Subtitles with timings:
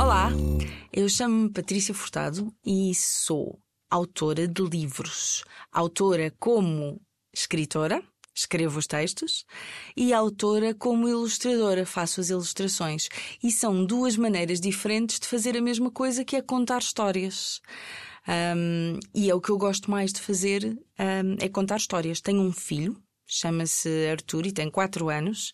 [0.00, 0.30] Olá,
[0.90, 3.58] eu chamo-me Patrícia Furtado e sou
[3.90, 5.44] autora de livros.
[5.70, 6.98] Autora como
[7.34, 8.02] escritora,
[8.34, 9.44] escrevo os textos,
[9.94, 13.08] e autora como ilustradora, faço as ilustrações.
[13.42, 17.60] E são duas maneiras diferentes de fazer a mesma coisa que é contar histórias.
[18.26, 20.64] Um, e é o que eu gosto mais de fazer
[20.98, 22.20] um, é contar histórias.
[22.20, 25.52] Tenho um filho, chama-se Arthur e tem 4 anos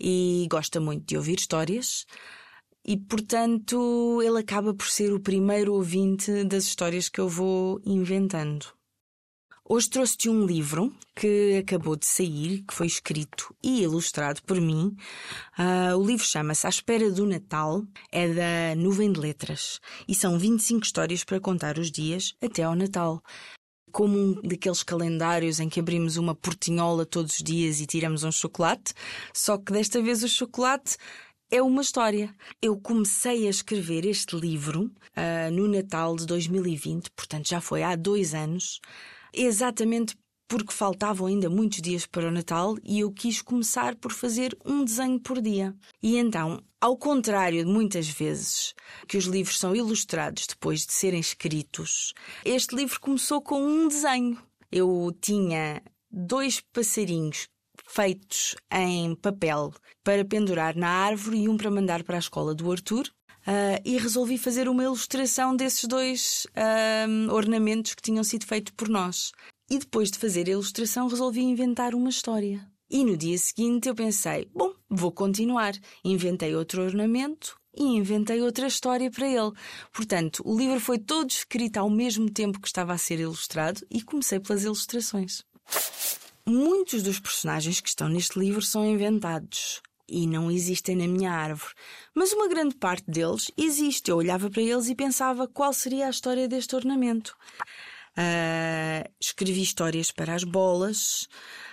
[0.00, 2.06] e gosta muito de ouvir histórias.
[2.84, 8.66] E, portanto, ele acaba por ser o primeiro ouvinte das histórias que eu vou inventando.
[9.64, 14.96] Hoje trouxe-te um livro que acabou de sair, que foi escrito e ilustrado por mim.
[15.56, 20.36] Uh, o livro chama-se À Espera do Natal, é da Nuvem de Letras e são
[20.36, 23.22] 25 histórias para contar os dias até ao Natal.
[23.92, 28.32] Como um daqueles calendários em que abrimos uma portinhola todos os dias e tiramos um
[28.32, 28.94] chocolate,
[29.32, 30.96] só que desta vez o chocolate
[31.50, 32.34] é uma história.
[32.60, 37.94] Eu comecei a escrever este livro uh, no Natal de 2020, portanto já foi há
[37.94, 38.80] dois anos
[39.34, 40.14] exatamente
[40.52, 44.84] porque faltavam ainda muitos dias para o Natal e eu quis começar por fazer um
[44.84, 45.74] desenho por dia.
[46.02, 48.74] E então, ao contrário de muitas vezes
[49.08, 52.12] que os livros são ilustrados depois de serem escritos,
[52.44, 54.36] este livro começou com um desenho.
[54.70, 57.48] Eu tinha dois passarinhos
[57.88, 59.72] feitos em papel
[60.04, 63.08] para pendurar na árvore e um para mandar para a escola do Arthur.
[63.44, 68.88] Uh, e resolvi fazer uma ilustração desses dois uh, ornamentos que tinham sido feitos por
[68.88, 69.32] nós.
[69.72, 72.70] E depois de fazer a ilustração, resolvi inventar uma história.
[72.90, 75.72] E no dia seguinte eu pensei: bom, vou continuar.
[76.04, 79.50] Inventei outro ornamento e inventei outra história para ele.
[79.90, 84.02] Portanto, o livro foi todo escrito ao mesmo tempo que estava a ser ilustrado e
[84.02, 85.42] comecei pelas ilustrações.
[86.46, 91.72] Muitos dos personagens que estão neste livro são inventados e não existem na minha árvore.
[92.14, 94.10] Mas uma grande parte deles existe.
[94.10, 97.34] Eu olhava para eles e pensava qual seria a história deste ornamento.
[98.18, 101.26] Uh, escrevi histórias para as bolas,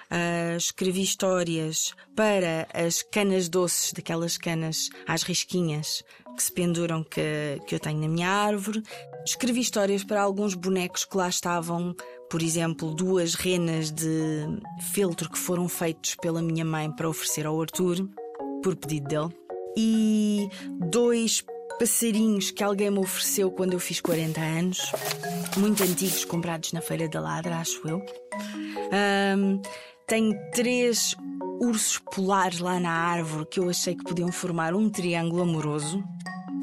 [0.09, 6.01] uh, escrevi histórias para as canas doces, daquelas canas às risquinhas
[6.38, 8.81] que se penduram que, que eu tenho na minha árvore.
[9.25, 11.94] Escrevi histórias para alguns bonecos que lá estavam,
[12.29, 14.45] por exemplo, duas renas de
[14.94, 18.09] feltro que foram feitos pela minha mãe para oferecer ao Arthur
[18.63, 19.29] por pedido dele,
[19.78, 20.49] e
[20.89, 21.44] dois
[21.78, 24.91] passarinhos que alguém me ofereceu quando eu fiz 40 anos,
[25.59, 28.02] muito antigos, comprados na Feira da Ladra, acho eu.
[29.38, 29.62] Um,
[30.08, 31.16] tenho três
[31.62, 36.02] ursos polares lá na árvore que eu achei que podiam formar um triângulo amoroso.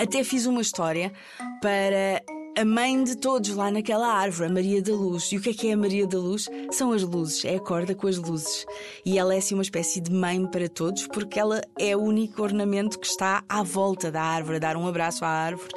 [0.01, 1.13] Até fiz uma história
[1.61, 2.23] para
[2.57, 5.31] a mãe de todos lá naquela árvore, a Maria da Luz.
[5.31, 6.49] E o que é que é a Maria da Luz?
[6.71, 8.65] São as luzes, é a corda com as luzes.
[9.05, 12.43] E ela é assim uma espécie de mãe para todos, porque ela é o único
[12.43, 15.69] ornamento que está à volta da árvore, a dar um abraço à árvore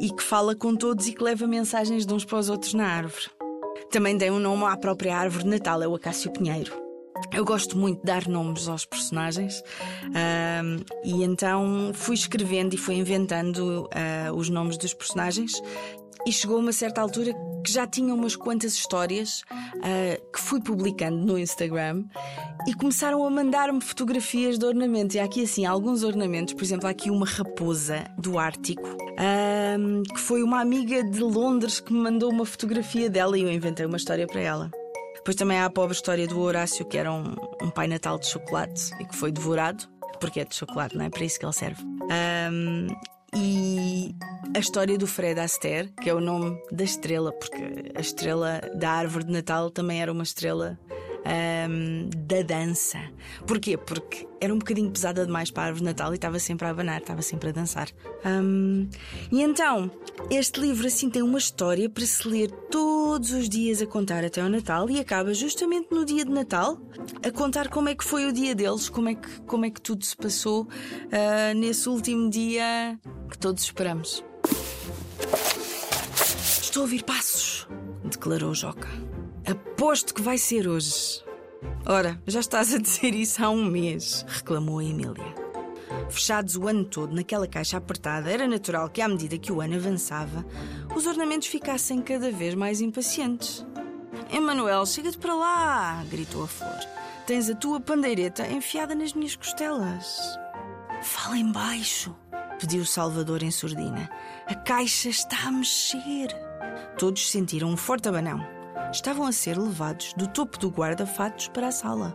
[0.00, 2.88] e que fala com todos e que leva mensagens de uns para os outros na
[2.88, 3.30] árvore.
[3.92, 6.86] Também dei um nome à própria árvore de Natal, é o Acácio Pinheiro.
[7.32, 9.62] Eu gosto muito de dar nomes aos personagens
[11.04, 15.60] e então fui escrevendo e fui inventando uh, os nomes dos personagens
[16.26, 17.32] e chegou a uma certa altura
[17.64, 19.42] que já tinha umas quantas histórias
[19.76, 22.04] uh, que fui publicando no Instagram
[22.66, 25.16] e começaram a mandar-me fotografias de ornamentos.
[25.16, 30.02] E há aqui assim alguns ornamentos, por exemplo, há aqui uma raposa do Ártico, uh,
[30.12, 33.86] que foi uma amiga de Londres que me mandou uma fotografia dela e eu inventei
[33.86, 34.70] uma história para ela.
[35.14, 38.26] Depois também há a pobre história do Horácio, que era um, um pai natal de
[38.26, 39.88] chocolate e que foi devorado,
[40.20, 41.10] porque é de chocolate, não é?
[41.10, 41.82] Para isso que ele serve.
[41.84, 42.86] Um,
[43.34, 44.14] e
[44.54, 48.90] a história do Fred Astaire, que é o nome da estrela, porque a estrela da
[48.90, 50.78] árvore de Natal também era uma estrela
[51.26, 52.98] um, da dança.
[53.46, 53.76] Porquê?
[53.76, 56.70] Porque era um bocadinho pesada demais para a árvore de Natal e estava sempre a
[56.70, 57.88] abanar, estava sempre a dançar.
[58.24, 58.88] Um,
[59.32, 59.90] e então,
[60.30, 64.42] este livro assim tem uma história para se ler todos os dias a contar até
[64.42, 66.78] o Natal e acaba justamente no dia de Natal
[67.22, 69.80] a contar como é que foi o dia deles, como é que, como é que
[69.80, 72.98] tudo se passou uh, nesse último dia
[73.30, 74.24] que todos esperamos.
[76.62, 77.66] Estou a ouvir passos,
[78.04, 78.88] declarou Joca.
[79.46, 81.25] Aposto que vai ser hoje.
[81.86, 85.34] Ora, já estás a dizer isso há um mês, reclamou a Emília.
[86.10, 89.76] Fechados o ano todo naquela caixa apertada, era natural que, à medida que o ano
[89.76, 90.44] avançava,
[90.94, 93.64] os ornamentos ficassem cada vez mais impacientes.
[94.32, 96.04] Emanuel, chega-te para lá!
[96.10, 96.80] gritou a flor.
[97.26, 100.38] Tens a tua pandeireta enfiada nas minhas costelas.
[101.02, 102.14] Fala em baixo,
[102.58, 104.08] pediu Salvador em surdina.
[104.46, 106.28] A caixa está a mexer.
[106.98, 108.55] Todos sentiram um forte abanão
[108.92, 112.14] estavam a ser levados do topo do guarda-fatos para a sala.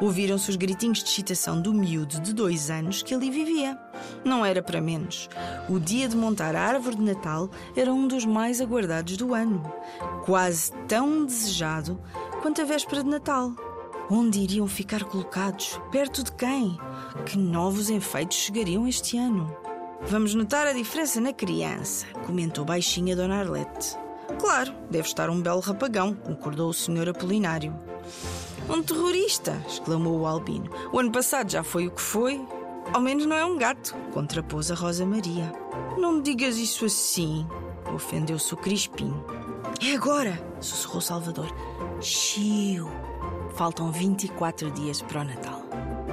[0.00, 3.78] Ouviram-se os gritinhos de excitação do miúdo de dois anos que ali vivia.
[4.24, 5.28] Não era para menos.
[5.68, 9.62] O dia de montar a árvore de Natal era um dos mais aguardados do ano.
[10.24, 12.00] Quase tão desejado
[12.40, 13.52] quanto a véspera de Natal.
[14.10, 15.80] Onde iriam ficar colocados?
[15.92, 16.76] Perto de quem?
[17.24, 19.56] Que novos enfeites chegariam este ano?
[20.02, 23.96] Vamos notar a diferença na criança, comentou baixinha Dona Arlete.
[24.38, 27.10] Claro, deve estar um belo rapagão, concordou o Sr.
[27.10, 27.74] Apolinário.
[28.68, 29.62] Um terrorista!
[29.66, 30.70] exclamou o Albino.
[30.92, 32.40] O ano passado já foi o que foi.
[32.92, 35.52] Ao menos não é um gato, contrapôs a Rosa Maria.
[35.96, 37.46] Não me digas isso assim,
[37.94, 39.12] ofendeu-se o Crispim.
[39.80, 41.48] É agora, sussurrou Salvador.
[42.00, 42.88] Chiu!
[43.54, 45.62] Faltam 24 dias para o Natal.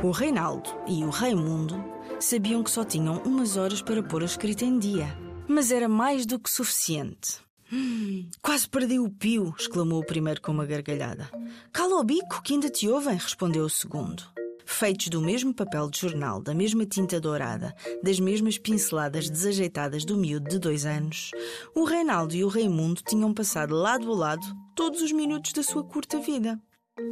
[0.04, 1.83] O Reinaldo e o Raimundo
[2.19, 5.07] sabiam que só tinham umas horas para pôr a escrita em dia.
[5.48, 7.49] Mas era mais do que suficiente.
[7.71, 11.30] Hum, quase perdi o pio, exclamou o primeiro com uma gargalhada.
[11.71, 14.24] Cala o bico, que ainda te ouvem, respondeu o segundo.
[14.66, 20.16] Feitos do mesmo papel de jornal, da mesma tinta dourada, das mesmas pinceladas desajeitadas do
[20.16, 21.31] miúdo de dois anos,
[21.75, 25.83] o Reinaldo e o Raimundo tinham passado lado a lado todos os minutos da sua
[25.83, 26.60] curta vida.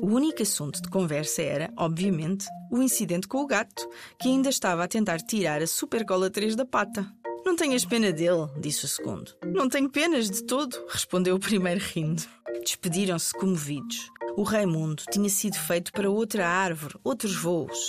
[0.01, 3.88] O único assunto de conversa era, obviamente, o incidente com o gato,
[4.19, 7.12] que ainda estava a tentar tirar a supercola 3 da pata.
[7.47, 9.33] Não tenhas pena dele, disse o segundo.
[9.41, 12.21] Não tenho penas de todo, respondeu o primeiro rindo.
[12.61, 14.11] Despediram-se comovidos.
[14.35, 17.79] O Raimundo tinha sido feito para outra árvore, outros voos.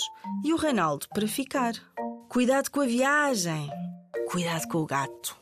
[0.45, 1.73] E o Reinaldo para ficar.
[2.29, 3.69] Cuidado com a viagem.
[4.31, 5.35] Cuidado com o gato.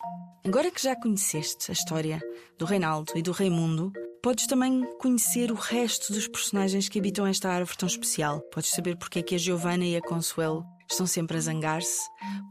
[0.43, 2.19] Agora que já conheceste a história
[2.57, 7.49] do Reinaldo e do Raimundo, podes também conhecer o resto dos personagens que habitam esta
[7.49, 8.41] árvore tão especial.
[8.51, 12.01] Podes saber porque é que a Giovanna e a Consuelo estão sempre a zangar-se,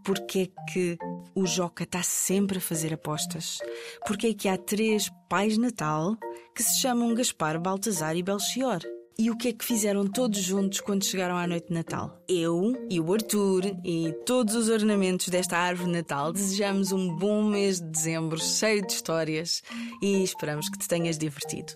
[0.04, 0.98] porque é que
[1.34, 3.58] o Joca está sempre a fazer apostas,
[4.06, 6.16] porque é que há três pais Natal
[6.54, 8.80] que se chamam Gaspar, Baltazar e Belchior.
[9.18, 12.22] E o que é que fizeram todos juntos quando chegaram à noite de Natal?
[12.28, 17.42] Eu e o Arthur e todos os ornamentos desta árvore de Natal desejamos um bom
[17.42, 19.62] mês de dezembro cheio de histórias
[20.02, 21.72] e esperamos que te tenhas divertido.